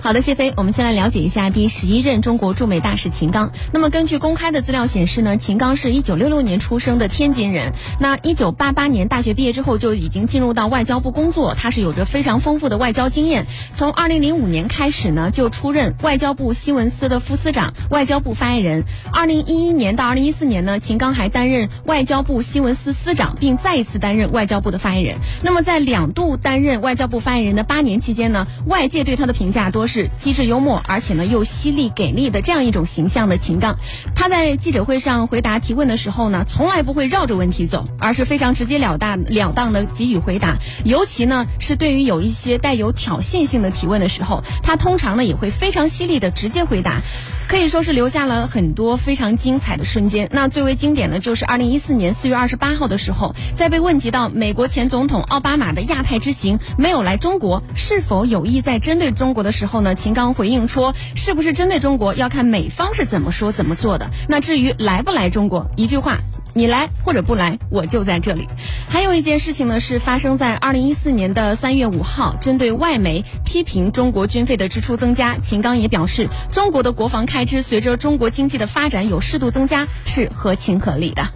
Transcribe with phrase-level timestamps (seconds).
[0.00, 3.50] 好的，谢飞，我们先来了解一下第十一任中国驻美大使秦刚。
[3.72, 7.72] 那么根据公开的资料显示呢，秦刚是一九六六年出生的天津人。
[7.98, 13.44] 那一九八八年大学毕业之后就已经进入到外交部工作，他是有着非常丰富的外交经验。
[13.74, 18.84] 从二零零五年开始呢，就出任外交部新闻司的副司长、外交部发言人。
[19.12, 25.18] 二零一一年到二零一四年呢，秦刚还担任外交部新闻司司长，并再一次担任外交部的发言人。
[25.42, 33.76] 那么在两度担任外交部发言人的八年期间呢，外界对他的评价多是机智幽默，而且呢又犀利给力的这样一种形象的秦刚。
[34.14, 40.58] 他在记者会上回答提问的时候呢，从来不会绕着问题走，而是非常直截了当了当的给予回答。
[40.84, 47.00] 尤其呢是对于有一些带有挑衅性的提问的时候，他通常呢也会非常犀利的直接回答。
[47.48, 50.28] 可以说是留下了很多非常精彩的瞬间。
[50.30, 59.94] 那最为经典的就是二零一四年四月二十八号的时候，在被问及到美国前总统奥巴马的亚太之行没有来中国，是否有意在针对中国的时候后呢？
[59.94, 64.10] 秦刚回应说：“是不是针对中国，要看美方是怎么说怎么做的。
[64.28, 66.18] 那至于来不来中国，一句话。”
[66.54, 68.48] 你来或者不来，我就在这里。
[68.88, 81.28] 还有一件事情呢，是发生在二零一四年的三月五号，针对外媒批评中国军费的支出增加，秦刚也表示，中国的国防开支随着中国经济的发展有适度增加，是合情合理的。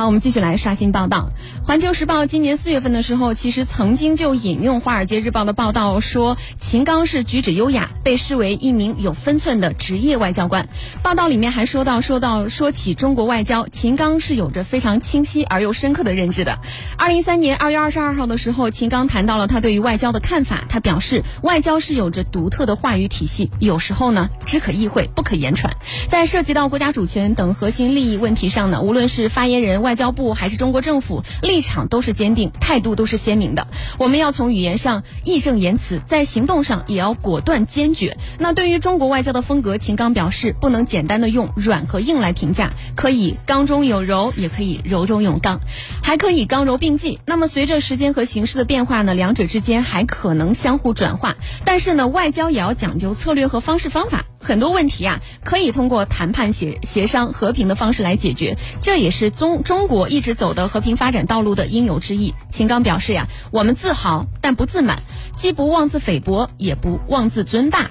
[0.00, 1.28] 好，我们继续来刷新报道。
[1.62, 10.66] 环球时报今年四月份的时候，其实曾经就引用华尔街日报的报道说，秦刚是举止优雅，被视为一名有分寸的职业外交官。
[11.02, 16.58] 报道里面还说到，说到说起中国外交，秦刚是有着非常清晰而又深刻的认知的。
[16.96, 25.70] 二零一三年二月二十二号的时候，秦刚谈到了他对于外交的看法，他表示，外交是有着独特的话语体系，有时候呢只可意会不可言传。
[26.08, 31.24] 在涉及到国家主权等核心利益问题上呢，无论是发言人、外外交部还是中国政府。
[31.42, 33.66] 立场都是坚定，态度都是鲜明的。
[33.98, 38.16] 我们要从语言上义正言辞，在行动上也要果断坚决。
[38.38, 45.58] 那对于中国外交的风格，秦刚表示不能简单的用软和硬来评价，可以刚中有柔，也可以柔中有刚，
[46.04, 47.18] 还可以刚柔并济。
[47.26, 51.34] 那么随着时间和形势的变化呢，两者之间还可能相互转化。
[51.64, 54.24] 但是呢，外交也要讲究策略和方式方法。
[54.50, 62.34] 很多问题啊，可以通过谈判协协商和平的方式来解决，这也是中中国一直走的和平发展道路的应有之义。
[62.48, 65.04] 秦刚表示呀，我们自豪但不自满，
[65.36, 67.90] 既不妄自菲薄，也不妄自尊大。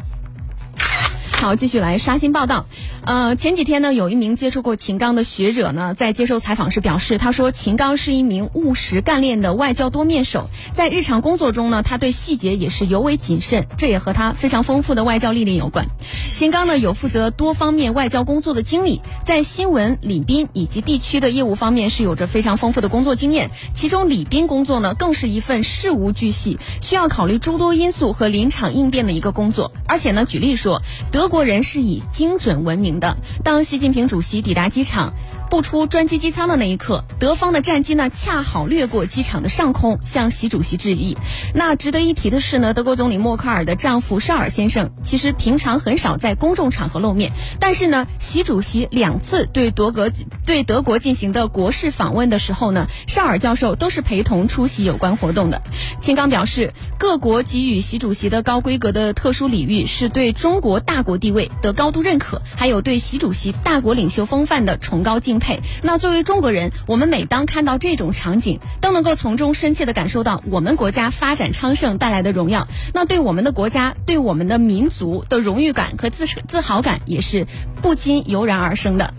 [1.31, 2.66] 好，继续来刷新报道。
[3.06, 15.88] 呃，前几天呢，有一名接触过秦刚的学者呢，在接受采访时表示，他说秦刚是一名务实干练的外交多面手，在日常工作中呢，他对细节也是尤为谨慎，这也和他非常丰富的外交历练有关。
[16.34, 23.50] 秦刚呢，有负责多方面外交工作的经历，在新闻、礼宾以及地区的业务方面是有着非常丰富的工作经验。
[23.73, 29.72] 其中礼宾工作呢，更是一份事无巨细，需要考虑诸多因素和临场应变的一个工作。
[29.88, 30.81] 而且呢，举例说，
[31.13, 31.29] 德。
[31.29, 33.16] 国人是以精准闻名的。
[33.44, 35.13] 当习近平主席抵达机场。
[35.50, 41.18] 不出专机机舱的那一刻，德方的战机呢恰好掠过机场的上空，向习主席致意。
[41.56, 50.12] 那值得一提的是呢，德国总理默克尔的丈夫绍尔先生其实平常很少在公众场合露面，但是呢，习主席两次对德国
[50.46, 55.64] 对德国进行的国事访问的时候呢，绍尔教授都是陪同出席有关活动的。
[56.00, 65.39] 秦刚表示，各国给予习主席的高规格的特殊礼遇，是对中国大国地位的高度认可，还有对习主席大国领袖风范的崇高敬。
[65.40, 65.62] 配。
[65.82, 72.68] 那作为中国人，我们每当看到这种场景，都能够从中深切的感受到我们国家发展昌盛带来的荣耀。
[72.94, 77.48] 那对我们的国家、对我们的民族的荣誉感和自自豪感，也是
[77.82, 79.14] 不禁油然而生的。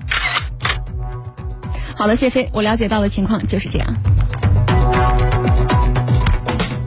[1.97, 3.95] 好了，谢飞，我了解到的情况就是这样。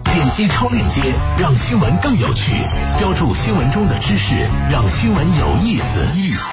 [0.05, 1.01] 点击超链接，
[1.37, 2.51] 让新闻更有趣；
[2.97, 4.35] 标注新闻中的知识，
[4.71, 6.07] 让新闻有意思。
[6.15, 6.43] 意思。